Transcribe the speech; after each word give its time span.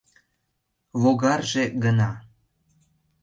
Логарже 1.01 1.63
гына... 1.83 2.11